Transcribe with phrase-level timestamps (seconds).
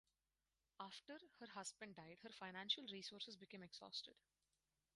[0.79, 4.15] After her husband died her financial resources became exhausted.